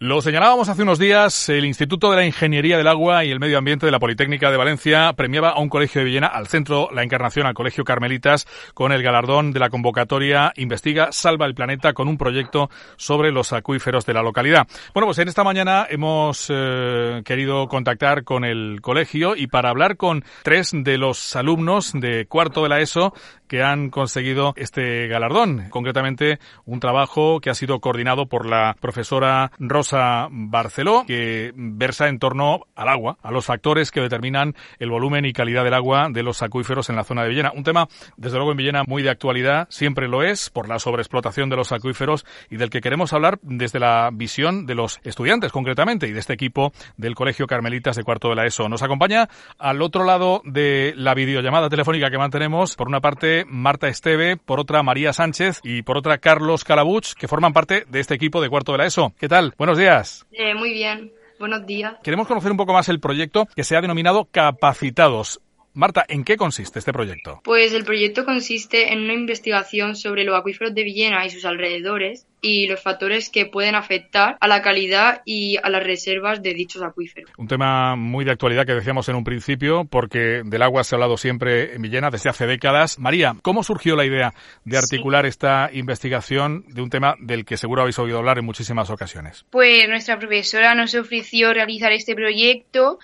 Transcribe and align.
Lo 0.00 0.22
señalábamos 0.22 0.68
hace 0.68 0.84
unos 0.84 1.00
días, 1.00 1.48
el 1.48 1.64
Instituto 1.64 2.08
de 2.10 2.16
la 2.18 2.24
Ingeniería 2.24 2.78
del 2.78 2.86
Agua 2.86 3.24
y 3.24 3.32
el 3.32 3.40
Medio 3.40 3.58
Ambiente 3.58 3.84
de 3.84 3.90
la 3.90 3.98
Politécnica 3.98 4.48
de 4.48 4.56
Valencia 4.56 5.12
premiaba 5.14 5.48
a 5.48 5.58
un 5.58 5.68
colegio 5.68 6.00
de 6.00 6.04
Villena, 6.04 6.28
al 6.28 6.46
centro 6.46 6.88
La 6.92 7.02
Encarnación, 7.02 7.48
al 7.48 7.54
Colegio 7.54 7.82
Carmelitas, 7.82 8.46
con 8.74 8.92
el 8.92 9.02
galardón 9.02 9.50
de 9.50 9.58
la 9.58 9.70
convocatoria 9.70 10.52
Investiga, 10.54 11.10
Salva 11.10 11.46
el 11.46 11.56
Planeta, 11.56 11.94
con 11.94 12.06
un 12.06 12.16
proyecto 12.16 12.70
sobre 12.96 13.32
los 13.32 13.52
acuíferos 13.52 14.06
de 14.06 14.14
la 14.14 14.22
localidad. 14.22 14.68
Bueno, 14.94 15.08
pues 15.08 15.18
en 15.18 15.26
esta 15.26 15.42
mañana 15.42 15.84
hemos 15.90 16.46
eh, 16.48 17.22
querido 17.24 17.66
contactar 17.66 18.22
con 18.22 18.44
el 18.44 18.80
colegio 18.80 19.34
y 19.34 19.48
para 19.48 19.70
hablar 19.70 19.96
con 19.96 20.22
tres 20.44 20.70
de 20.74 20.96
los 20.96 21.34
alumnos 21.34 21.90
de 21.92 22.26
cuarto 22.26 22.62
de 22.62 22.68
la 22.68 22.78
ESO 22.78 23.14
que 23.48 23.62
han 23.62 23.90
conseguido 23.90 24.54
este 24.56 25.08
galardón. 25.08 25.68
Concretamente, 25.70 26.38
un 26.64 26.80
trabajo 26.80 27.40
que 27.40 27.50
ha 27.50 27.54
sido 27.54 27.80
coordinado 27.80 28.26
por 28.26 28.46
la 28.46 28.76
profesora 28.80 29.50
Rosa 29.58 30.28
Barceló, 30.30 31.04
que 31.06 31.52
versa 31.54 32.08
en 32.08 32.18
torno 32.18 32.66
al 32.74 32.88
agua, 32.88 33.18
a 33.22 33.30
los 33.30 33.46
factores 33.46 33.90
que 33.90 34.00
determinan 34.00 34.54
el 34.78 34.90
volumen 34.90 35.24
y 35.24 35.32
calidad 35.32 35.64
del 35.64 35.74
agua 35.74 36.08
de 36.10 36.22
los 36.22 36.42
acuíferos 36.42 36.90
en 36.90 36.96
la 36.96 37.04
zona 37.04 37.22
de 37.22 37.30
Villena. 37.30 37.52
Un 37.54 37.64
tema, 37.64 37.88
desde 38.16 38.36
luego, 38.36 38.52
en 38.52 38.58
Villena 38.58 38.84
muy 38.86 39.02
de 39.02 39.10
actualidad, 39.10 39.66
siempre 39.70 40.08
lo 40.08 40.22
es, 40.22 40.50
por 40.50 40.68
la 40.68 40.78
sobreexplotación 40.78 41.48
de 41.48 41.56
los 41.56 41.72
acuíferos 41.72 42.24
y 42.50 42.56
del 42.56 42.70
que 42.70 42.80
queremos 42.80 43.12
hablar 43.12 43.38
desde 43.42 43.78
la 43.78 44.10
visión 44.12 44.66
de 44.66 44.74
los 44.74 45.00
estudiantes, 45.04 45.52
concretamente, 45.52 46.06
y 46.06 46.12
de 46.12 46.20
este 46.20 46.34
equipo 46.34 46.72
del 46.96 47.14
Colegio 47.14 47.46
Carmelitas 47.46 47.96
de 47.96 48.04
Cuarto 48.04 48.28
de 48.28 48.36
la 48.36 48.46
ESO. 48.46 48.68
Nos 48.68 48.82
acompaña 48.82 49.28
al 49.58 49.82
otro 49.82 50.04
lado 50.04 50.42
de 50.44 50.92
la 50.96 51.14
videollamada 51.14 51.68
telefónica 51.68 52.10
que 52.10 52.18
mantenemos, 52.18 52.76
por 52.76 52.88
una 52.88 53.00
parte, 53.00 53.37
Marta 53.46 53.88
Esteve, 53.88 54.36
por 54.36 54.60
otra 54.60 54.82
María 54.82 55.12
Sánchez 55.12 55.60
y 55.62 55.82
por 55.82 55.96
otra 55.96 56.18
Carlos 56.18 56.64
Calabuch, 56.64 57.14
que 57.14 57.28
forman 57.28 57.52
parte 57.52 57.84
de 57.88 58.00
este 58.00 58.14
equipo 58.14 58.40
de 58.40 58.48
cuarto 58.48 58.72
de 58.72 58.78
la 58.78 58.86
ESO. 58.86 59.12
¿Qué 59.18 59.28
tal? 59.28 59.54
Buenos 59.58 59.78
días. 59.78 60.26
Eh, 60.32 60.54
muy 60.54 60.72
bien. 60.72 61.12
Buenos 61.38 61.66
días. 61.66 61.94
Queremos 62.02 62.26
conocer 62.26 62.50
un 62.50 62.56
poco 62.56 62.72
más 62.72 62.88
el 62.88 63.00
proyecto 63.00 63.46
que 63.54 63.64
se 63.64 63.76
ha 63.76 63.80
denominado 63.80 64.26
Capacitados. 64.30 65.40
Marta, 65.74 66.04
¿en 66.08 66.24
qué 66.24 66.36
consiste 66.36 66.78
este 66.78 66.92
proyecto? 66.92 67.40
Pues 67.44 67.72
el 67.72 67.84
proyecto 67.84 68.24
consiste 68.24 68.92
en 68.92 69.00
una 69.00 69.14
investigación 69.14 69.94
sobre 69.94 70.24
los 70.24 70.36
acuíferos 70.36 70.74
de 70.74 70.82
Villena 70.82 71.24
y 71.24 71.30
sus 71.30 71.44
alrededores 71.44 72.27
y 72.40 72.66
los 72.66 72.82
factores 72.82 73.30
que 73.30 73.46
pueden 73.46 73.74
afectar 73.74 74.36
a 74.40 74.48
la 74.48 74.62
calidad 74.62 75.22
y 75.24 75.56
a 75.62 75.68
las 75.70 75.82
reservas 75.82 76.42
de 76.42 76.54
dichos 76.54 76.82
acuíferos. 76.82 77.30
Un 77.36 77.48
tema 77.48 77.96
muy 77.96 78.24
de 78.24 78.32
actualidad 78.32 78.66
que 78.66 78.74
decíamos 78.74 79.08
en 79.08 79.16
un 79.16 79.24
principio, 79.24 79.84
porque 79.84 80.42
del 80.44 80.62
agua 80.62 80.84
se 80.84 80.94
ha 80.94 80.96
hablado 80.96 81.16
siempre 81.16 81.74
en 81.74 81.82
Villena 81.82 82.10
desde 82.10 82.30
hace 82.30 82.46
décadas. 82.46 82.98
María, 82.98 83.36
¿cómo 83.42 83.62
surgió 83.62 83.96
la 83.96 84.04
idea 84.04 84.32
de 84.64 84.78
articular 84.78 85.26
esta 85.26 85.70
investigación 85.72 86.64
de 86.68 86.82
un 86.82 86.90
tema 86.90 87.14
del 87.20 87.44
que 87.44 87.56
seguro 87.56 87.82
habéis 87.82 87.98
oído 87.98 88.18
hablar 88.18 88.38
en 88.38 88.44
muchísimas 88.44 88.90
ocasiones? 88.90 89.44
Pues 89.50 89.88
nuestra 89.88 90.18
profesora 90.18 90.74
nos 90.74 90.94
ofreció 90.94 91.52
realizar 91.52 91.92
este 91.92 92.14
proyecto 92.14 92.98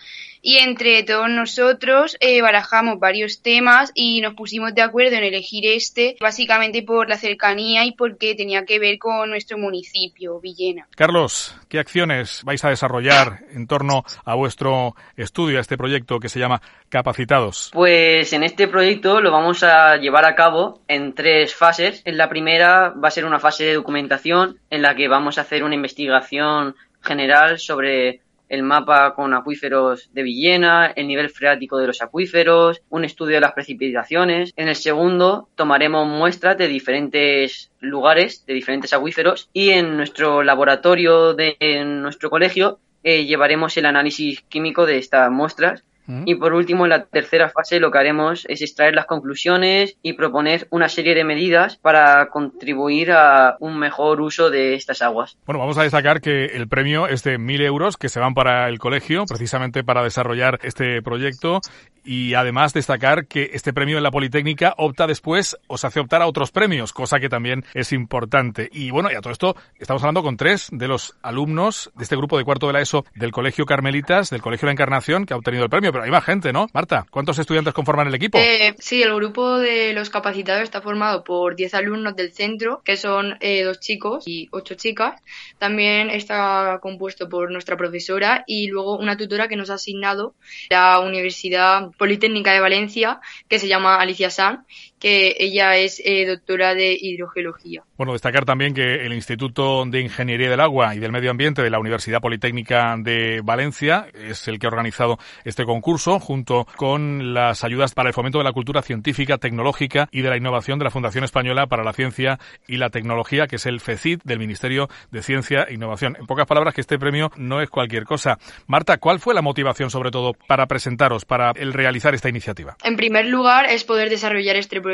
y 0.46 0.58
entre 0.58 1.02
todos 1.05 1.30
nosotros 1.30 2.18
eh, 2.20 2.42
barajamos 2.42 2.98
varios 2.98 3.40
temas 3.40 3.90
y 3.94 4.20
nos 4.20 4.34
pusimos 4.34 4.74
de 4.74 4.82
acuerdo 4.82 5.16
en 5.16 5.24
elegir 5.24 5.66
este, 5.66 6.16
básicamente 6.20 6.82
por 6.82 7.08
la 7.08 7.16
cercanía 7.16 7.86
y 7.86 7.92
porque 7.92 8.34
tenía 8.34 8.66
que 8.66 8.78
ver 8.78 8.98
con 8.98 9.23
nuestro 9.27 9.58
municipio, 9.58 10.41
Villena. 10.41 10.86
Carlos, 10.97 11.56
¿qué 11.69 11.78
acciones 11.78 12.42
vais 12.44 12.64
a 12.64 12.70
desarrollar 12.70 13.41
en 13.53 13.67
torno 13.67 14.05
a 14.25 14.34
vuestro 14.34 14.94
estudio, 15.17 15.58
a 15.58 15.61
este 15.61 15.77
proyecto 15.77 16.19
que 16.19 16.28
se 16.28 16.39
llama 16.39 16.61
Capacitados? 16.89 17.70
Pues 17.72 18.33
en 18.33 18.42
este 18.42 18.69
proyecto 18.69 19.20
lo 19.20 19.30
vamos 19.30 19.62
a 19.62 19.97
llevar 19.97 20.25
a 20.25 20.34
cabo 20.34 20.80
en 20.89 21.14
tres 21.14 21.55
fases. 21.55 22.02
En 22.05 22.17
la 22.17 22.28
primera 22.28 22.91
va 22.91 23.08
a 23.08 23.12
ser 23.12 23.25
una 23.25 23.41
fase 23.41 23.64
de 23.64 23.75
documentación 23.75 24.58
en 24.70 24.83
la 24.83 24.95
que 24.95 25.08
vamos 25.08 25.39
a 25.39 25.42
hacer 25.42 25.64
una 25.64 25.75
investigación 25.75 26.75
general 27.02 27.58
sobre 27.58 28.20
el 28.48 28.62
mapa 28.62 29.14
con 29.14 29.34
acuíferos 29.34 30.10
de 30.12 30.22
Villena, 30.22 30.92
el 30.94 31.08
nivel 31.08 31.30
freático 31.30 31.78
de 31.78 31.86
los 31.86 32.02
acuíferos, 32.02 32.82
un 32.90 33.04
estudio 33.04 33.36
de 33.36 33.40
las 33.40 33.52
precipitaciones. 33.52 34.52
En 34.56 34.68
el 34.68 34.76
segundo 34.76 35.48
tomaremos 35.55 36.06
muestras 36.06 36.58
de 36.58 36.68
diferentes 36.68 37.70
lugares, 37.80 38.44
de 38.46 38.54
diferentes 38.54 38.92
acuíferos 38.92 39.50
y 39.52 39.70
en 39.70 39.96
nuestro 39.96 40.42
laboratorio 40.42 41.34
de 41.34 41.56
nuestro 41.84 42.30
colegio 42.30 42.78
eh, 43.02 43.27
llevaremos 43.27 43.77
el 43.77 43.86
análisis 43.86 44.40
químico 44.42 44.86
de 44.86 44.98
estas 44.98 45.30
muestras 45.30 45.84
y 46.06 46.34
por 46.34 46.52
último, 46.52 46.84
en 46.84 46.90
la 46.90 47.04
tercera 47.04 47.48
fase 47.48 47.80
lo 47.80 47.90
que 47.90 47.98
haremos 47.98 48.44
es 48.48 48.62
extraer 48.62 48.94
las 48.94 49.06
conclusiones 49.06 49.96
y 50.02 50.12
proponer 50.14 50.66
una 50.70 50.88
serie 50.88 51.14
de 51.14 51.24
medidas 51.24 51.76
para 51.76 52.28
contribuir 52.28 53.12
a 53.12 53.56
un 53.60 53.78
mejor 53.78 54.20
uso 54.20 54.50
de 54.50 54.74
estas 54.74 55.02
aguas. 55.02 55.36
Bueno, 55.46 55.60
vamos 55.60 55.78
a 55.78 55.82
destacar 55.82 56.20
que 56.20 56.46
el 56.46 56.68
premio 56.68 57.08
es 57.08 57.22
de 57.22 57.38
mil 57.38 57.60
euros 57.62 57.96
que 57.96 58.08
se 58.08 58.20
van 58.20 58.34
para 58.34 58.68
el 58.68 58.78
colegio, 58.78 59.24
precisamente 59.26 59.84
para 59.84 60.02
desarrollar 60.02 60.58
este 60.62 61.02
proyecto 61.02 61.60
y 62.04 62.34
además 62.34 62.74
destacar 62.74 63.26
que 63.26 63.50
este 63.54 63.72
premio 63.72 63.96
en 63.96 64.02
la 64.02 64.10
Politécnica 64.10 64.74
opta 64.76 65.06
después 65.06 65.56
o 65.66 65.78
se 65.78 65.86
hace 65.86 66.00
optar 66.00 66.22
a 66.22 66.26
otros 66.26 66.52
premios, 66.52 66.92
cosa 66.92 67.18
que 67.18 67.28
también 67.28 67.64
es 67.72 67.92
importante. 67.92 68.68
Y 68.72 68.90
bueno, 68.90 69.10
y 69.10 69.14
a 69.14 69.20
todo 69.20 69.32
esto 69.32 69.56
estamos 69.78 70.02
hablando 70.02 70.22
con 70.22 70.36
tres 70.36 70.68
de 70.70 70.86
los 70.86 71.16
alumnos 71.22 71.90
de 71.96 72.02
este 72.02 72.16
grupo 72.16 72.36
de 72.36 72.44
cuarto 72.44 72.66
de 72.66 72.74
la 72.74 72.80
ESO 72.80 73.04
del 73.14 73.32
Colegio 73.32 73.64
Carmelitas, 73.64 74.30
del 74.30 74.42
Colegio 74.42 74.66
La 74.66 74.72
Encarnación, 74.72 75.24
que 75.24 75.32
ha 75.32 75.36
obtenido 75.36 75.64
el 75.64 75.70
premio, 75.70 75.92
pero 75.94 76.06
hay 76.06 76.10
más 76.10 76.24
gente, 76.24 76.52
¿no? 76.52 76.66
Marta, 76.72 77.06
¿cuántos 77.08 77.38
estudiantes 77.38 77.72
conforman 77.72 78.08
el 78.08 78.14
equipo? 78.16 78.36
Eh, 78.36 78.74
sí, 78.80 79.00
el 79.00 79.14
grupo 79.14 79.58
de 79.58 79.92
los 79.92 80.10
capacitados 80.10 80.64
está 80.64 80.82
formado 80.82 81.22
por 81.22 81.55
10 81.55 81.72
alumnos 81.74 82.16
del 82.16 82.32
centro, 82.32 82.82
que 82.84 82.96
son 82.96 83.36
eh, 83.38 83.62
dos 83.62 83.78
chicos 83.78 84.24
y 84.27 84.48
ocho 84.50 84.74
chicas. 84.74 85.22
También 85.58 86.10
está 86.10 86.80
compuesto 86.83 87.28
por 87.28 87.52
nuestra 87.52 87.77
profesora 87.77 88.42
y 88.44 88.66
luego 88.66 88.98
una 88.98 89.16
tutora 89.16 89.46
que 89.46 89.54
nos 89.54 89.70
ha 89.70 89.74
asignado 89.74 90.34
la 90.68 90.98
Universidad 90.98 91.92
Politécnica 91.96 92.52
de 92.52 92.58
Valencia, 92.58 93.20
que 93.48 93.60
se 93.60 93.68
llama 93.68 93.94
Alicia 94.00 94.30
San, 94.30 94.66
que 95.04 95.36
ella 95.38 95.76
es 95.76 96.00
eh, 96.02 96.24
doctora 96.24 96.74
de 96.74 96.96
hidrogeología. 96.98 97.82
Bueno, 97.98 98.14
destacar 98.14 98.46
también 98.46 98.72
que 98.72 99.04
el 99.04 99.12
Instituto 99.12 99.84
de 99.84 100.00
Ingeniería 100.00 100.48
del 100.48 100.60
Agua 100.60 100.94
y 100.94 100.98
del 100.98 101.12
Medio 101.12 101.30
Ambiente 101.30 101.60
de 101.60 101.68
la 101.68 101.78
Universidad 101.78 102.22
Politécnica 102.22 102.96
de 102.96 103.42
Valencia 103.44 104.06
es 104.14 104.48
el 104.48 104.58
que 104.58 104.66
ha 104.66 104.70
organizado 104.70 105.18
este 105.44 105.66
concurso 105.66 106.18
junto 106.20 106.66
con 106.76 107.34
las 107.34 107.64
ayudas 107.64 107.92
para 107.92 108.08
el 108.08 108.14
fomento 108.14 108.38
de 108.38 108.44
la 108.44 108.52
cultura 108.52 108.80
científica, 108.80 109.36
tecnológica 109.36 110.08
y 110.10 110.22
de 110.22 110.30
la 110.30 110.38
innovación 110.38 110.78
de 110.78 110.86
la 110.86 110.90
Fundación 110.90 111.22
Española 111.22 111.66
para 111.66 111.84
la 111.84 111.92
Ciencia 111.92 112.38
y 112.66 112.78
la 112.78 112.88
Tecnología, 112.88 113.46
que 113.46 113.56
es 113.56 113.66
el 113.66 113.80
FECIT 113.80 114.22
del 114.24 114.38
Ministerio 114.38 114.88
de 115.10 115.22
Ciencia 115.22 115.66
e 115.68 115.74
Innovación. 115.74 116.16
En 116.18 116.24
pocas 116.24 116.46
palabras, 116.46 116.72
que 116.72 116.80
este 116.80 116.98
premio 116.98 117.30
no 117.36 117.60
es 117.60 117.68
cualquier 117.68 118.04
cosa. 118.04 118.38
Marta, 118.68 118.96
¿cuál 118.96 119.20
fue 119.20 119.34
la 119.34 119.42
motivación 119.42 119.90
sobre 119.90 120.10
todo 120.10 120.32
para 120.32 120.64
presentaros, 120.64 121.26
para 121.26 121.50
el 121.50 121.74
realizar 121.74 122.14
esta 122.14 122.30
iniciativa? 122.30 122.78
En 122.82 122.96
primer 122.96 123.26
lugar, 123.26 123.66
es 123.66 123.84
poder 123.84 124.08
desarrollar 124.08 124.56
este 124.56 124.80
proyecto 124.80 124.93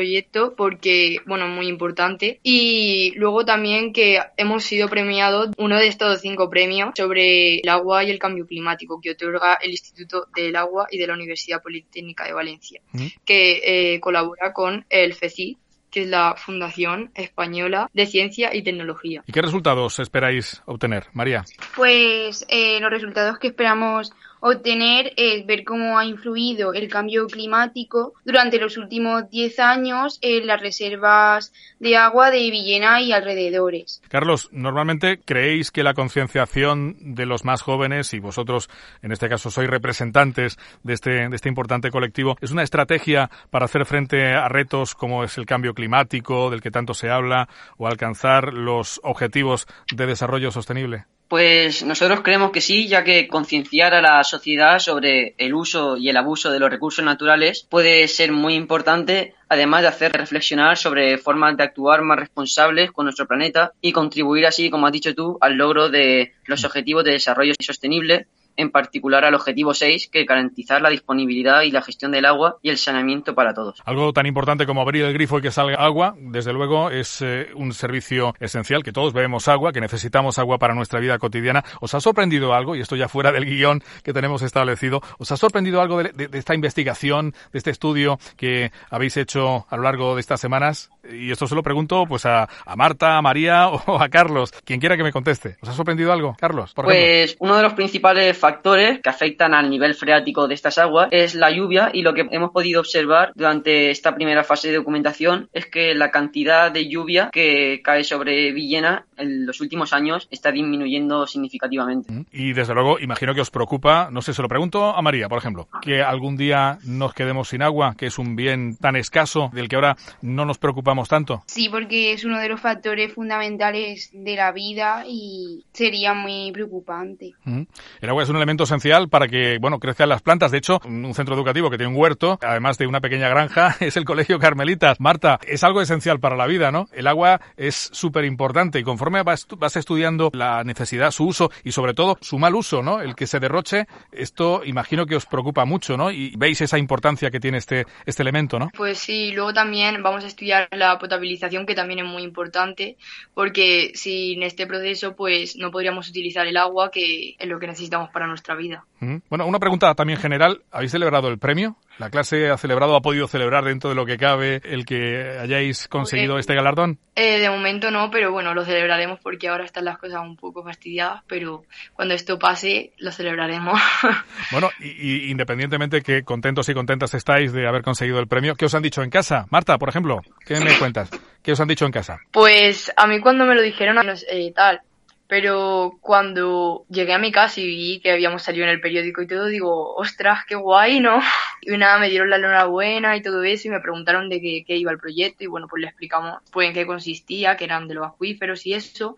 porque, 0.55 1.17
bueno, 1.25 1.47
muy 1.47 1.67
importante. 1.67 2.39
Y 2.43 3.13
luego 3.15 3.45
también 3.45 3.93
que 3.93 4.19
hemos 4.37 4.63
sido 4.63 4.87
premiados 4.89 5.49
uno 5.57 5.77
de 5.77 5.87
estos 5.87 6.21
cinco 6.21 6.49
premios 6.49 6.91
sobre 6.95 7.59
el 7.59 7.69
agua 7.69 8.03
y 8.03 8.11
el 8.11 8.19
cambio 8.19 8.45
climático 8.45 8.99
que 9.01 9.11
otorga 9.11 9.55
el 9.61 9.71
Instituto 9.71 10.27
del 10.35 10.55
Agua 10.55 10.87
y 10.89 10.97
de 10.97 11.07
la 11.07 11.13
Universidad 11.13 11.61
Politécnica 11.61 12.25
de 12.25 12.33
Valencia, 12.33 12.81
que 13.25 13.93
eh, 13.93 13.99
colabora 13.99 14.53
con 14.53 14.85
el 14.89 15.13
FECI, 15.13 15.57
que 15.89 16.03
es 16.03 16.07
la 16.07 16.35
Fundación 16.37 17.11
Española 17.15 17.89
de 17.93 18.05
Ciencia 18.05 18.55
y 18.55 18.63
Tecnología. 18.63 19.23
¿Y 19.27 19.31
qué 19.31 19.41
resultados 19.41 19.99
esperáis 19.99 20.61
obtener, 20.65 21.07
María? 21.13 21.43
Pues 21.75 22.45
eh, 22.49 22.79
los 22.79 22.89
resultados 22.89 23.37
que 23.37 23.47
esperamos 23.47 24.13
obtener 24.41 25.13
es 25.15 25.45
ver 25.45 25.63
cómo 25.63 25.97
ha 25.97 26.05
influido 26.05 26.73
el 26.73 26.89
cambio 26.89 27.27
climático 27.27 28.13
durante 28.25 28.59
los 28.59 28.77
últimos 28.77 29.29
10 29.29 29.59
años 29.59 30.19
en 30.21 30.47
las 30.47 30.59
reservas 30.59 31.53
de 31.79 31.95
agua 31.95 32.31
de 32.31 32.49
Villena 32.51 33.01
y 33.01 33.13
alrededores. 33.13 34.01
Carlos, 34.09 34.49
normalmente 34.51 35.19
creéis 35.23 35.71
que 35.71 35.83
la 35.83 35.93
concienciación 35.93 37.15
de 37.15 37.25
los 37.25 37.45
más 37.45 37.61
jóvenes, 37.61 38.13
y 38.13 38.19
vosotros 38.19 38.69
en 39.01 39.11
este 39.11 39.29
caso 39.29 39.49
sois 39.51 39.69
representantes 39.69 40.57
de 40.83 40.93
este, 40.93 41.29
de 41.29 41.35
este 41.35 41.49
importante 41.49 41.91
colectivo, 41.91 42.35
es 42.41 42.51
una 42.51 42.63
estrategia 42.63 43.29
para 43.49 43.65
hacer 43.65 43.85
frente 43.85 44.33
a 44.33 44.49
retos 44.49 44.95
como 44.95 45.23
es 45.23 45.37
el 45.37 45.45
cambio 45.45 45.73
climático, 45.73 46.49
del 46.49 46.61
que 46.61 46.71
tanto 46.71 46.93
se 46.93 47.09
habla, 47.09 47.47
o 47.77 47.87
alcanzar 47.87 48.53
los 48.53 48.99
objetivos 49.03 49.67
de 49.93 50.07
desarrollo 50.07 50.51
sostenible? 50.51 51.05
Pues 51.31 51.81
nosotros 51.83 52.19
creemos 52.23 52.51
que 52.51 52.59
sí, 52.59 52.89
ya 52.89 53.05
que 53.05 53.29
concienciar 53.29 53.93
a 53.93 54.01
la 54.01 54.21
sociedad 54.21 54.79
sobre 54.79 55.33
el 55.37 55.53
uso 55.53 55.95
y 55.95 56.09
el 56.09 56.17
abuso 56.17 56.51
de 56.51 56.59
los 56.59 56.69
recursos 56.69 57.05
naturales 57.05 57.65
puede 57.69 58.09
ser 58.09 58.33
muy 58.33 58.55
importante, 58.55 59.33
además 59.47 59.83
de 59.83 59.87
hacer 59.87 60.11
reflexionar 60.11 60.75
sobre 60.75 61.17
formas 61.17 61.55
de 61.55 61.63
actuar 61.63 62.01
más 62.01 62.19
responsables 62.19 62.91
con 62.91 63.05
nuestro 63.05 63.27
planeta 63.27 63.71
y 63.79 63.93
contribuir 63.93 64.45
así, 64.45 64.69
como 64.69 64.87
has 64.87 64.91
dicho 64.91 65.15
tú, 65.15 65.37
al 65.39 65.53
logro 65.53 65.87
de 65.87 66.33
los 66.47 66.65
objetivos 66.65 67.05
de 67.05 67.11
desarrollo 67.11 67.53
sostenible 67.61 68.27
en 68.61 68.71
particular 68.71 69.25
al 69.25 69.33
objetivo 69.33 69.73
6, 69.73 70.09
que 70.11 70.21
es 70.21 70.27
garantizar 70.27 70.81
la 70.81 70.89
disponibilidad 70.89 71.61
y 71.63 71.71
la 71.71 71.81
gestión 71.81 72.11
del 72.11 72.25
agua 72.25 72.57
y 72.61 72.69
el 72.69 72.77
saneamiento 72.77 73.35
para 73.35 73.53
todos. 73.53 73.81
Algo 73.85 74.13
tan 74.13 74.25
importante 74.25 74.65
como 74.65 74.81
abrir 74.81 75.03
el 75.05 75.13
grifo 75.13 75.39
y 75.39 75.41
que 75.41 75.51
salga 75.51 75.77
agua, 75.77 76.15
desde 76.17 76.53
luego, 76.53 76.89
es 76.89 77.21
eh, 77.21 77.49
un 77.55 77.73
servicio 77.73 78.33
esencial, 78.39 78.83
que 78.83 78.91
todos 78.91 79.13
bebemos 79.13 79.47
agua, 79.47 79.71
que 79.71 79.81
necesitamos 79.81 80.39
agua 80.39 80.57
para 80.57 80.73
nuestra 80.73 80.99
vida 80.99 81.17
cotidiana. 81.17 81.63
¿Os 81.79 81.93
ha 81.93 81.99
sorprendido 81.99 82.53
algo, 82.53 82.75
y 82.75 82.81
esto 82.81 82.95
ya 82.95 83.07
fuera 83.07 83.31
del 83.31 83.45
guion 83.45 83.83
que 84.03 84.13
tenemos 84.13 84.41
establecido, 84.41 85.01
os 85.17 85.31
ha 85.31 85.37
sorprendido 85.37 85.81
algo 85.81 86.03
de, 86.03 86.27
de 86.27 86.37
esta 86.37 86.55
investigación, 86.55 87.33
de 87.51 87.57
este 87.57 87.71
estudio 87.71 88.19
que 88.37 88.71
habéis 88.89 89.17
hecho 89.17 89.65
a 89.69 89.77
lo 89.77 89.83
largo 89.83 90.15
de 90.15 90.21
estas 90.21 90.39
semanas? 90.39 90.91
Y 91.09 91.31
esto 91.31 91.47
se 91.47 91.55
lo 91.55 91.63
pregunto 91.63 92.05
pues 92.07 92.25
a, 92.25 92.47
a 92.65 92.75
Marta, 92.75 93.17
a 93.17 93.21
María 93.21 93.69
o 93.87 94.01
a 94.01 94.09
Carlos, 94.09 94.51
quien 94.63 94.79
quiera 94.79 94.97
que 94.97 95.03
me 95.03 95.11
conteste. 95.11 95.57
¿Os 95.61 95.69
ha 95.69 95.73
sorprendido 95.73 96.11
algo, 96.11 96.35
Carlos? 96.39 96.73
pues 96.75 97.35
uno 97.39 97.55
de 97.55 97.63
los 97.63 97.73
principales 97.73 98.37
factores 98.37 98.50
que 98.61 99.09
afectan 99.09 99.53
al 99.53 99.69
nivel 99.69 99.93
freático 99.93 100.47
de 100.47 100.55
estas 100.55 100.77
aguas 100.77 101.09
es 101.11 101.35
la 101.35 101.51
lluvia 101.51 101.89
y 101.93 102.01
lo 102.01 102.13
que 102.13 102.27
hemos 102.31 102.51
podido 102.51 102.79
observar 102.79 103.31
durante 103.35 103.91
esta 103.91 104.15
primera 104.15 104.43
fase 104.43 104.69
de 104.69 104.77
documentación 104.77 105.49
es 105.53 105.65
que 105.65 105.93
la 105.93 106.11
cantidad 106.11 106.71
de 106.71 106.87
lluvia 106.87 107.29
que 107.31 107.81
cae 107.83 108.03
sobre 108.03 108.51
Villena 108.51 109.05
en 109.17 109.45
los 109.45 109.61
últimos 109.61 109.93
años 109.93 110.27
está 110.31 110.51
disminuyendo 110.51 111.27
significativamente. 111.27 112.25
Y 112.31 112.53
desde 112.53 112.73
luego, 112.73 112.99
imagino 112.99 113.33
que 113.33 113.41
os 113.41 113.51
preocupa, 113.51 114.09
no 114.11 114.21
sé, 114.21 114.33
se 114.33 114.41
lo 114.41 114.47
pregunto 114.47 114.95
a 114.95 115.01
María, 115.01 115.29
por 115.29 115.37
ejemplo, 115.37 115.67
que 115.81 116.01
algún 116.01 116.37
día 116.37 116.79
nos 116.85 117.13
quedemos 117.13 117.49
sin 117.49 117.61
agua, 117.61 117.95
que 117.97 118.07
es 118.07 118.17
un 118.17 118.35
bien 118.35 118.77
tan 118.77 118.95
escaso 118.95 119.49
del 119.53 119.67
que 119.67 119.75
ahora 119.75 119.95
no 120.21 120.45
nos 120.45 120.57
preocupamos 120.57 121.07
tanto. 121.07 121.43
Sí, 121.47 121.69
porque 121.69 122.13
es 122.13 122.25
uno 122.25 122.39
de 122.39 122.49
los 122.49 122.59
factores 122.59 123.13
fundamentales 123.13 124.09
de 124.13 124.35
la 124.35 124.51
vida 124.51 125.03
y 125.07 125.63
sería 125.71 126.13
muy 126.13 126.51
preocupante. 126.51 127.33
El 127.45 128.09
agua 128.09 128.23
es 128.23 128.29
un 128.31 128.37
elemento 128.37 128.63
esencial 128.63 129.09
para 129.09 129.27
que, 129.27 129.57
bueno, 129.59 129.79
crezcan 129.79 130.09
las 130.09 130.21
plantas. 130.21 130.51
De 130.51 130.57
hecho, 130.57 130.79
un 130.85 131.13
centro 131.13 131.35
educativo 131.35 131.69
que 131.69 131.77
tiene 131.77 131.93
un 131.93 131.99
huerto, 131.99 132.39
además 132.41 132.77
de 132.77 132.87
una 132.87 133.01
pequeña 133.01 133.29
granja, 133.29 133.75
es 133.79 133.97
el 133.97 134.05
Colegio 134.05 134.39
Carmelitas. 134.39 134.99
Marta, 134.99 135.39
es 135.47 135.63
algo 135.63 135.81
esencial 135.81 136.19
para 136.19 136.35
la 136.35 136.47
vida, 136.47 136.71
¿no? 136.71 136.87
El 136.91 137.07
agua 137.07 137.41
es 137.57 137.89
súper 137.91 138.25
importante 138.25 138.79
y 138.79 138.83
conforme 138.83 139.23
vas, 139.23 139.47
estudiando 139.75 140.31
la 140.33 140.63
necesidad, 140.63 141.11
su 141.11 141.25
uso 141.25 141.51
y 141.63 141.71
sobre 141.71 141.93
todo 141.93 142.17
su 142.21 142.39
mal 142.39 142.55
uso, 142.55 142.81
¿no? 142.81 143.01
El 143.01 143.15
que 143.15 143.27
se 143.27 143.39
derroche, 143.39 143.87
esto 144.11 144.61
imagino 144.65 145.05
que 145.05 145.15
os 145.15 145.25
preocupa 145.25 145.65
mucho, 145.65 145.97
¿no? 145.97 146.11
Y 146.11 146.33
veis 146.37 146.61
esa 146.61 146.77
importancia 146.77 147.31
que 147.31 147.39
tiene 147.39 147.57
este, 147.57 147.85
este 148.05 148.23
elemento, 148.23 148.59
¿no? 148.59 148.69
Pues 148.75 148.99
sí, 148.99 149.31
luego 149.31 149.53
también 149.53 150.01
vamos 150.03 150.23
a 150.23 150.27
estudiar 150.27 150.67
la 150.71 150.97
potabilización, 150.99 151.65
que 151.65 151.75
también 151.75 151.99
es 151.99 152.05
muy 152.05 152.23
importante, 152.23 152.97
porque 153.33 153.91
sin 153.95 154.43
este 154.43 154.67
proceso, 154.67 155.15
pues 155.15 155.55
no 155.57 155.71
podríamos 155.71 156.09
utilizar 156.09 156.47
el 156.47 156.57
agua, 156.57 156.91
que 156.91 157.35
es 157.37 157.47
lo 157.47 157.59
que 157.59 157.67
necesitamos 157.67 158.09
para 158.09 158.20
nuestra 158.27 158.55
vida. 158.55 158.85
Bueno, 159.29 159.45
una 159.45 159.59
pregunta 159.59 159.93
también 159.95 160.19
general. 160.19 160.61
¿Habéis 160.71 160.91
celebrado 160.91 161.27
el 161.29 161.39
premio? 161.39 161.75
¿La 161.97 162.09
clase 162.09 162.49
ha 162.49 162.57
celebrado, 162.57 162.95
ha 162.95 163.01
podido 163.01 163.27
celebrar 163.27 163.63
dentro 163.63 163.89
de 163.89 163.95
lo 163.95 164.05
que 164.05 164.17
cabe 164.17 164.61
el 164.63 164.85
que 164.85 165.37
hayáis 165.39 165.87
conseguido 165.87 166.39
este 166.39 166.55
galardón? 166.55 166.97
Eh, 167.15 167.39
de 167.39 167.49
momento 167.49 167.91
no, 167.91 168.09
pero 168.09 168.31
bueno, 168.31 168.53
lo 168.53 168.65
celebraremos 168.65 169.19
porque 169.19 169.49
ahora 169.49 169.65
están 169.65 169.85
las 169.85 169.97
cosas 169.97 170.21
un 170.21 170.35
poco 170.35 170.63
fastidiadas, 170.63 171.21
pero 171.27 171.63
cuando 171.93 172.15
esto 172.15 172.39
pase 172.39 172.93
lo 172.97 173.11
celebraremos. 173.11 173.79
bueno, 174.51 174.69
y, 174.79 175.29
independientemente 175.29 176.01
que 176.01 176.23
contentos 176.23 176.69
y 176.69 176.73
contentas 176.73 177.13
estáis 177.13 177.53
de 177.53 177.67
haber 177.67 177.83
conseguido 177.83 178.19
el 178.19 178.27
premio, 178.27 178.55
¿qué 178.55 178.65
os 178.65 178.73
han 178.73 178.83
dicho 178.83 179.03
en 179.03 179.09
casa? 179.09 179.45
Marta, 179.49 179.77
por 179.77 179.89
ejemplo, 179.89 180.21
¿qué 180.45 180.59
me 180.59 180.77
cuentas? 180.79 181.11
¿Qué 181.43 181.51
os 181.51 181.59
han 181.59 181.67
dicho 181.67 181.85
en 181.85 181.91
casa? 181.91 182.19
Pues 182.31 182.91
a 182.95 183.05
mí 183.07 183.19
cuando 183.19 183.45
me 183.45 183.55
lo 183.55 183.61
dijeron, 183.61 183.97
eh, 184.29 184.51
tal, 184.55 184.81
pero 185.31 185.97
cuando 186.01 186.83
llegué 186.89 187.13
a 187.13 187.17
mi 187.17 187.31
casa 187.31 187.61
y 187.61 187.65
vi 187.65 187.99
que 188.01 188.11
habíamos 188.11 188.43
salido 188.43 188.65
en 188.65 188.71
el 188.71 188.81
periódico 188.81 189.21
y 189.21 189.27
todo, 189.27 189.45
digo, 189.45 189.95
ostras, 189.95 190.39
qué 190.45 190.55
guay, 190.55 190.99
¿no? 190.99 191.21
Y 191.63 191.77
nada, 191.77 191.99
me 191.99 192.09
dieron 192.09 192.31
la 192.31 192.37
enhorabuena 192.37 193.15
y 193.15 193.21
todo 193.21 193.43
eso 193.43 193.67
y 193.67 193.71
me 193.71 193.79
preguntaron 193.79 194.29
de 194.29 194.41
qué, 194.41 194.63
qué, 194.65 194.77
iba 194.77 194.91
el 194.91 194.97
proyecto 194.97 195.43
y 195.43 195.47
bueno, 195.47 195.67
pues 195.69 195.81
le 195.81 195.89
explicamos 195.89 196.39
pues 196.51 196.67
en 196.67 196.73
qué 196.73 196.87
consistía, 196.87 197.55
que 197.55 197.65
eran 197.65 197.87
de 197.87 197.93
los 197.93 198.07
acuíferos 198.07 198.65
y 198.65 198.73
eso, 198.73 199.15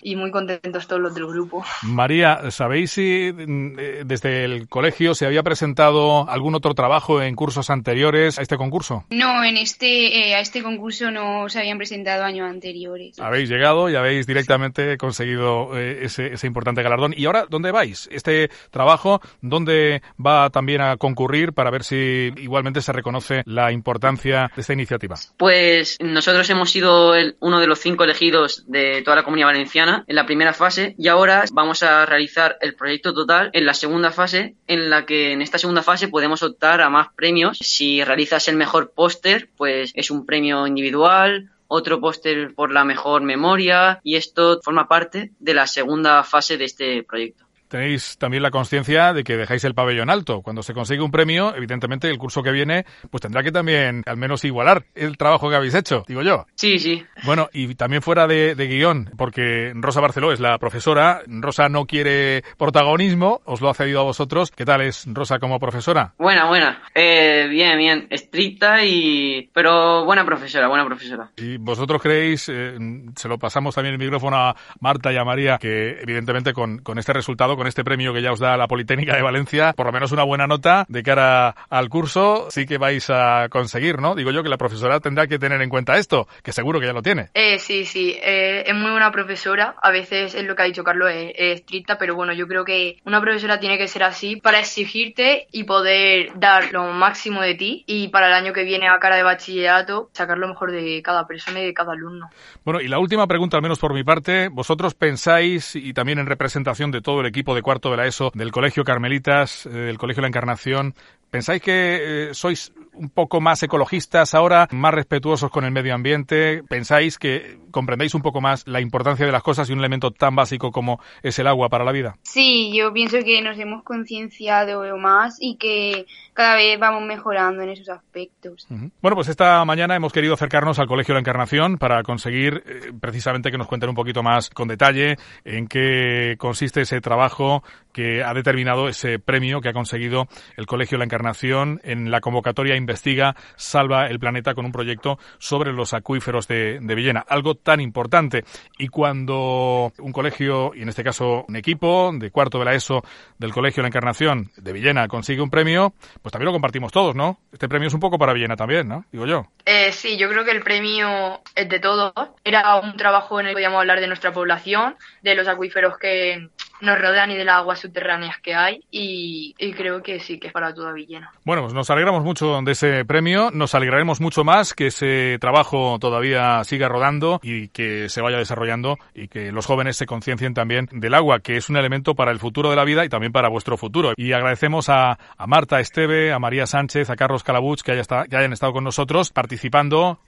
y 0.00 0.16
muy 0.16 0.30
contentos 0.30 0.88
todos 0.88 1.02
los 1.02 1.14
del 1.14 1.26
grupo. 1.26 1.62
María, 1.82 2.50
¿sabéis 2.50 2.92
si 2.92 3.30
mm, 3.30 3.78
eh, 3.78 4.02
desde 4.06 4.46
el 4.46 4.68
colegio 4.70 5.14
se 5.14 5.26
había 5.26 5.42
presentado 5.42 6.26
algún 6.30 6.54
otro 6.54 6.72
trabajo 6.72 7.20
en 7.20 7.36
cursos 7.36 7.68
anteriores 7.68 8.38
a 8.38 8.42
este 8.42 8.56
concurso? 8.56 9.04
No, 9.10 9.44
en 9.44 9.58
este, 9.58 10.30
eh, 10.30 10.34
a 10.34 10.40
este 10.40 10.62
concurso 10.62 11.10
no 11.10 11.50
se 11.50 11.58
habían 11.58 11.76
presentado 11.76 12.24
años 12.24 12.48
anteriores. 12.48 13.20
Habéis 13.20 13.50
llegado 13.50 13.90
y 13.90 13.96
habéis 13.96 14.26
directamente 14.26 14.96
conseguido 14.96 15.51
eh, 15.74 16.00
ese, 16.02 16.46
importante 16.46 16.82
galardón. 16.82 17.14
¿Y 17.16 17.26
ahora 17.26 17.46
dónde 17.48 17.70
vais? 17.70 18.08
Este 18.10 18.50
trabajo, 18.70 19.20
¿dónde 19.40 20.02
va 20.24 20.50
también 20.50 20.80
a 20.80 20.96
concurrir 20.96 21.52
para 21.52 21.70
ver 21.70 21.84
si 21.84 22.32
igualmente 22.36 22.82
se 22.82 22.92
reconoce 22.92 23.42
la 23.46 23.72
importancia 23.72 24.50
de 24.54 24.60
esta 24.60 24.72
iniciativa? 24.72 25.16
Pues 25.36 25.98
nosotros 26.00 26.48
hemos 26.50 26.70
sido 26.70 27.14
el, 27.14 27.36
uno 27.40 27.60
de 27.60 27.66
los 27.66 27.78
cinco 27.80 28.04
elegidos 28.04 28.64
de 28.66 29.02
toda 29.02 29.16
la 29.16 29.22
comunidad 29.24 29.48
valenciana 29.48 30.04
en 30.06 30.16
la 30.16 30.26
primera 30.26 30.52
fase 30.52 30.94
y 30.98 31.08
ahora 31.08 31.44
vamos 31.52 31.82
a 31.82 32.06
realizar 32.06 32.56
el 32.60 32.74
proyecto 32.74 33.12
total 33.14 33.50
en 33.52 33.66
la 33.66 33.74
segunda 33.74 34.10
fase, 34.10 34.54
en 34.66 34.90
la 34.90 35.06
que 35.06 35.32
en 35.32 35.42
esta 35.42 35.58
segunda 35.58 35.82
fase 35.82 36.08
podemos 36.08 36.42
optar 36.42 36.80
a 36.80 36.90
más 36.90 37.08
premios. 37.14 37.58
Si 37.58 38.02
realizas 38.04 38.48
el 38.48 38.56
mejor 38.56 38.92
póster, 38.94 39.48
pues 39.56 39.92
es 39.94 40.10
un 40.10 40.26
premio 40.26 40.66
individual, 40.66 41.50
otro 41.74 42.00
póster 42.00 42.54
por 42.54 42.70
la 42.70 42.84
mejor 42.84 43.22
memoria 43.22 43.98
y 44.04 44.16
esto 44.16 44.60
forma 44.62 44.88
parte 44.88 45.32
de 45.38 45.54
la 45.54 45.66
segunda 45.66 46.22
fase 46.22 46.58
de 46.58 46.66
este 46.66 47.02
proyecto 47.02 47.46
tenéis 47.72 48.18
también 48.18 48.42
la 48.42 48.50
conciencia 48.50 49.14
de 49.14 49.24
que 49.24 49.38
dejáis 49.38 49.64
el 49.64 49.74
pabellón 49.74 50.10
alto. 50.10 50.42
Cuando 50.42 50.62
se 50.62 50.74
consigue 50.74 51.00
un 51.00 51.10
premio, 51.10 51.56
evidentemente 51.56 52.10
el 52.10 52.18
curso 52.18 52.42
que 52.42 52.52
viene 52.52 52.84
pues 53.10 53.22
tendrá 53.22 53.42
que 53.42 53.50
también 53.50 54.02
al 54.04 54.18
menos 54.18 54.44
igualar 54.44 54.84
el 54.94 55.16
trabajo 55.16 55.48
que 55.48 55.56
habéis 55.56 55.74
hecho, 55.74 56.04
digo 56.06 56.20
yo. 56.20 56.44
Sí, 56.54 56.78
sí. 56.78 57.02
Bueno, 57.24 57.48
y 57.50 57.74
también 57.74 58.02
fuera 58.02 58.26
de, 58.26 58.54
guion, 58.54 59.10
porque 59.16 59.72
Rosa 59.74 60.02
Barceló 60.02 60.32
es 60.32 60.40
la 60.40 60.58
profesora, 60.58 61.22
Rosa 61.26 61.70
no 61.70 61.86
quiere 61.86 62.44
protagonismo, 62.58 63.40
os 63.46 63.62
lo 63.62 63.70
ha 63.70 63.74
cedido 63.74 64.00
a 64.00 64.04
vosotros. 64.04 64.50
¿Qué 64.50 64.66
tal 64.66 64.82
es 64.82 65.04
Rosa 65.06 65.38
como 65.38 65.58
profesora? 65.58 66.12
Buena, 66.18 66.48
buena. 66.48 66.82
Eh, 66.94 67.46
bien, 67.48 67.78
bien. 67.78 68.06
Estricta 68.10 68.84
y... 68.84 69.48
pero 69.54 70.04
buena 70.04 70.26
profesora, 70.26 70.68
buena 70.68 70.84
profesora. 70.84 71.30
¿Y 71.38 71.56
vosotros 71.56 72.02
creéis, 72.02 72.50
eh, 72.50 72.76
se 73.16 73.28
lo 73.28 73.38
pasamos 73.38 73.74
también 73.74 73.94
el 73.94 73.98
micrófono 73.98 74.36
a 74.36 74.56
Marta 74.80 75.10
y 75.10 75.16
a 75.16 75.24
María, 75.24 75.56
que 75.56 76.02
evidentemente 76.02 76.52
con, 76.52 76.78
con 76.78 76.98
este 76.98 77.14
resultado, 77.14 77.56
con 77.62 77.68
este 77.68 77.84
premio 77.84 78.12
que 78.12 78.22
ya 78.22 78.32
os 78.32 78.40
da 78.40 78.56
la 78.56 78.66
Politécnica 78.66 79.14
de 79.14 79.22
Valencia, 79.22 79.72
por 79.76 79.86
lo 79.86 79.92
menos 79.92 80.10
una 80.10 80.24
buena 80.24 80.48
nota 80.48 80.84
de 80.88 81.04
cara 81.04 81.50
al 81.70 81.88
curso, 81.88 82.48
sí 82.50 82.66
que 82.66 82.76
vais 82.76 83.08
a 83.08 83.46
conseguir, 83.50 84.00
¿no? 84.00 84.16
Digo 84.16 84.32
yo 84.32 84.42
que 84.42 84.48
la 84.48 84.56
profesora 84.56 84.98
tendrá 84.98 85.28
que 85.28 85.38
tener 85.38 85.62
en 85.62 85.70
cuenta 85.70 85.96
esto, 85.96 86.26
que 86.42 86.50
seguro 86.50 86.80
que 86.80 86.86
ya 86.86 86.92
lo 86.92 87.02
tiene. 87.02 87.28
Eh, 87.34 87.60
sí, 87.60 87.84
sí, 87.84 88.18
eh, 88.20 88.64
es 88.66 88.74
muy 88.74 88.90
buena 88.90 89.12
profesora. 89.12 89.76
A 89.80 89.92
veces 89.92 90.34
es 90.34 90.42
lo 90.42 90.56
que 90.56 90.62
ha 90.62 90.64
dicho 90.64 90.82
Carlos, 90.82 91.08
es, 91.14 91.34
estricta, 91.36 91.98
pero 91.98 92.16
bueno, 92.16 92.32
yo 92.32 92.48
creo 92.48 92.64
que 92.64 92.96
una 93.04 93.20
profesora 93.20 93.60
tiene 93.60 93.78
que 93.78 93.86
ser 93.86 94.02
así 94.02 94.34
para 94.34 94.58
exigirte 94.58 95.46
y 95.52 95.62
poder 95.62 96.32
dar 96.34 96.72
lo 96.72 96.90
máximo 96.90 97.42
de 97.42 97.54
ti 97.54 97.84
y 97.86 98.08
para 98.08 98.26
el 98.26 98.32
año 98.32 98.52
que 98.52 98.64
viene 98.64 98.88
a 98.88 98.98
cara 98.98 99.14
de 99.14 99.22
bachillerato 99.22 100.10
sacar 100.14 100.36
lo 100.36 100.48
mejor 100.48 100.72
de 100.72 101.00
cada 101.00 101.28
persona 101.28 101.60
y 101.60 101.66
de 101.66 101.74
cada 101.74 101.92
alumno. 101.92 102.28
Bueno, 102.64 102.80
y 102.80 102.88
la 102.88 102.98
última 102.98 103.28
pregunta, 103.28 103.56
al 103.56 103.62
menos 103.62 103.78
por 103.78 103.94
mi 103.94 104.02
parte, 104.02 104.48
vosotros 104.48 104.94
pensáis, 104.94 105.76
y 105.76 105.92
también 105.92 106.18
en 106.18 106.26
representación 106.26 106.90
de 106.90 107.00
todo 107.00 107.20
el 107.20 107.26
equipo 107.26 107.51
de 107.54 107.62
cuarto 107.62 107.90
de 107.90 107.96
la 107.96 108.06
ESO 108.06 108.30
del 108.34 108.52
Colegio 108.52 108.84
Carmelitas, 108.84 109.66
eh, 109.66 109.70
del 109.70 109.98
Colegio 109.98 110.22
La 110.22 110.28
Encarnación. 110.28 110.94
¿Pensáis 111.30 111.62
que 111.62 112.30
eh, 112.30 112.34
sois 112.34 112.72
un 112.94 113.10
poco 113.10 113.40
más 113.40 113.62
ecologistas 113.62 114.34
ahora, 114.34 114.68
más 114.70 114.94
respetuosos 114.94 115.50
con 115.50 115.64
el 115.64 115.72
medio 115.72 115.94
ambiente? 115.94 116.62
¿Pensáis 116.68 117.18
que 117.18 117.58
comprendéis 117.70 118.14
un 118.14 118.22
poco 118.22 118.40
más 118.40 118.66
la 118.66 118.80
importancia 118.80 119.26
de 119.26 119.32
las 119.32 119.42
cosas 119.42 119.68
y 119.68 119.72
un 119.72 119.78
elemento 119.78 120.10
tan 120.10 120.36
básico 120.36 120.70
como 120.70 121.00
es 121.22 121.38
el 121.38 121.46
agua 121.46 121.68
para 121.68 121.84
la 121.84 121.92
vida? 121.92 122.16
Sí, 122.22 122.72
yo 122.74 122.92
pienso 122.92 123.18
que 123.24 123.40
nos 123.42 123.58
hemos 123.58 123.82
concienciado 123.82 124.96
más 124.98 125.38
y 125.40 125.56
que 125.56 126.06
cada 126.34 126.56
vez 126.56 126.78
vamos 126.78 127.02
mejorando 127.02 127.62
en 127.62 127.70
esos 127.70 127.88
aspectos. 127.88 128.66
Bueno, 129.00 129.16
pues 129.16 129.28
esta 129.28 129.64
mañana 129.64 129.96
hemos 129.96 130.12
querido 130.12 130.34
acercarnos 130.34 130.78
al 130.78 130.86
Colegio 130.86 131.14
La 131.14 131.20
Encarnación 131.20 131.78
para 131.78 132.02
conseguir 132.02 132.62
eh, 132.66 132.92
precisamente 132.98 133.50
que 133.50 133.58
nos 133.58 133.66
cuenten 133.66 133.90
un 133.90 133.96
poquito 133.96 134.22
más 134.22 134.50
con 134.50 134.68
detalle 134.68 135.16
en 135.44 135.66
qué 135.66 136.36
consiste 136.38 136.82
ese 136.82 137.00
trabajo 137.00 137.62
que 137.92 138.22
ha 138.22 138.32
determinado 138.34 138.88
ese 138.88 139.18
premio 139.18 139.60
que 139.60 139.68
ha 139.68 139.72
conseguido 139.72 140.26
el 140.56 140.66
Colegio 140.66 140.98
La 140.98 141.04
Encarnación 141.04 141.80
en 141.84 142.10
la 142.10 142.20
convocatoria 142.20 142.76
Investiga 142.82 143.34
Salva 143.56 144.06
el 144.06 144.18
Planeta 144.18 144.54
con 144.54 144.66
un 144.66 144.72
proyecto 144.72 145.18
sobre 145.38 145.72
los 145.72 145.94
acuíferos 145.94 146.46
de, 146.48 146.78
Villena. 146.80 147.24
Algo 147.26 147.54
tan 147.54 147.80
importante. 147.80 148.44
Y 148.78 148.88
cuando 148.88 149.92
un 149.98 150.12
colegio, 150.12 150.72
y 150.74 150.82
en 150.82 150.88
este 150.88 151.02
caso 151.02 151.44
un 151.48 151.56
equipo 151.56 152.12
de 152.12 152.30
cuarto 152.30 152.58
de 152.58 152.64
la 152.66 152.74
ESO 152.74 153.02
del 153.38 153.52
Colegio 153.52 153.82
La 153.82 153.88
Encarnación 153.88 154.50
de 154.56 154.72
Villena 154.72 155.08
consigue 155.08 155.40
un 155.40 155.50
premio, 155.50 155.94
pues 156.20 156.32
también 156.32 156.46
lo 156.46 156.52
compartimos 156.52 156.92
todos, 156.92 157.14
¿no? 157.14 157.38
Este 157.52 157.68
premio 157.68 157.88
es 157.88 157.94
un 157.94 158.00
poco 158.00 158.18
para 158.18 158.32
Villena 158.32 158.56
también, 158.56 158.88
¿no? 158.88 159.04
Digo 159.10 159.26
yo. 159.26 159.46
Eh, 159.64 159.92
sí, 159.92 160.16
yo 160.16 160.28
creo 160.28 160.44
que 160.44 160.50
el 160.50 160.62
premio 160.62 161.40
es 161.54 161.68
de 161.68 161.80
todos. 161.80 162.12
Era 162.44 162.76
un 162.76 162.96
trabajo 162.96 163.40
en 163.40 163.46
el 163.46 163.50
que 163.50 163.56
podíamos 163.56 163.80
hablar 163.80 164.00
de 164.00 164.06
nuestra 164.06 164.32
población, 164.32 164.96
de 165.22 165.34
los 165.34 165.48
acuíferos 165.48 165.98
que 165.98 166.48
nos 166.82 167.00
rodean 167.00 167.30
y 167.30 167.36
de 167.36 167.44
las 167.44 167.56
aguas 167.56 167.78
subterráneas 167.78 168.38
que 168.42 168.54
hay 168.54 168.82
y, 168.90 169.54
creo 169.76 170.02
que 170.02 170.18
sí, 170.20 170.38
que 170.38 170.48
es 170.48 170.52
para 170.52 170.74
toda 170.74 170.92
Villena. 170.92 171.32
Bueno, 171.44 171.62
pues 171.62 171.74
nos 171.74 171.88
alegramos 171.90 172.24
mucho 172.24 172.60
de 172.60 172.72
ese 172.72 173.04
premio, 173.04 173.50
nos 173.52 173.74
alegraremos 173.74 174.20
mucho 174.20 174.44
más 174.44 174.74
que 174.74 174.88
ese 174.88 175.38
trabajo 175.40 175.98
todavía 176.00 176.62
siga 176.64 176.88
rodando 176.88 177.40
y 177.42 177.68
que 177.68 178.08
se 178.08 178.20
vaya 178.20 178.36
desarrollando 178.38 178.98
y 179.14 179.28
que 179.28 179.52
los 179.52 179.64
jóvenes 179.64 179.96
se 179.96 180.06
conciencien 180.06 180.54
también 180.54 180.88
del 180.90 181.14
agua, 181.14 181.38
que 181.38 181.56
es 181.56 181.70
un 181.70 181.76
elemento 181.76 182.14
para 182.14 182.32
el 182.32 182.40
futuro 182.40 182.70
de 182.70 182.76
la 182.76 182.84
vida 182.84 183.04
y 183.04 183.08
también 183.08 183.32
para 183.32 183.48
vuestro 183.48 183.76
futuro. 183.76 184.12
Y 184.16 184.32
agradecemos 184.32 184.88
a, 184.88 185.18
Marta 185.46 185.78
Esteve, 185.78 186.32
a 186.32 186.40
María 186.40 186.66
Sánchez, 186.66 187.10
a 187.10 187.16
Carlos 187.16 187.44
Calabuch 187.44 187.82
que, 187.82 187.92
haya 187.92 188.02
que 188.28 188.36
hayan 188.36 188.52
estado 188.52 188.72
con 188.72 188.82
nosotros 188.82 189.30
participando, 189.30 189.51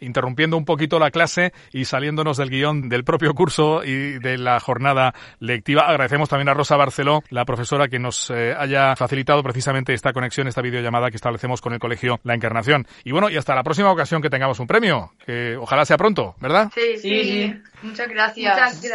interrumpiendo 0.00 0.56
un 0.56 0.64
poquito 0.64 0.98
la 0.98 1.10
clase 1.10 1.52
y 1.72 1.84
saliéndonos 1.84 2.36
del 2.36 2.50
guion 2.50 2.88
del 2.88 3.04
propio 3.04 3.34
curso 3.34 3.84
y 3.84 4.18
de 4.18 4.38
la 4.38 4.60
jornada 4.60 5.14
lectiva. 5.40 5.82
Agradecemos 5.82 6.28
también 6.28 6.48
a 6.48 6.54
Rosa 6.54 6.76
Barceló, 6.76 7.22
la 7.30 7.44
profesora 7.44 7.88
que 7.88 7.98
nos 7.98 8.30
eh, 8.30 8.54
haya 8.56 8.96
facilitado 8.96 9.42
precisamente 9.42 9.92
esta 9.92 10.12
conexión, 10.12 10.48
esta 10.48 10.62
videollamada 10.62 11.10
que 11.10 11.16
establecemos 11.16 11.60
con 11.60 11.72
el 11.72 11.78
colegio 11.78 12.20
La 12.24 12.34
Encarnación. 12.34 12.86
Y 13.04 13.12
bueno, 13.12 13.30
y 13.30 13.36
hasta 13.36 13.54
la 13.54 13.62
próxima 13.62 13.90
ocasión 13.90 14.22
que 14.22 14.30
tengamos 14.30 14.60
un 14.60 14.66
premio, 14.66 15.12
que 15.24 15.56
ojalá 15.56 15.84
sea 15.84 15.96
pronto, 15.96 16.34
¿verdad? 16.40 16.70
Sí, 16.74 16.98
sí. 16.98 17.54
Muchas 17.82 18.08
gracias. 18.08 18.54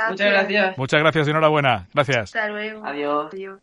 Muchas 0.10 0.30
gracias. 0.32 0.78
Muchas 0.78 1.00
gracias. 1.00 1.28
y 1.28 1.32
enhorabuena. 1.32 1.88
Gracias. 1.94 2.36
Hasta 2.36 2.48
luego. 2.50 2.86
Adiós. 2.86 3.58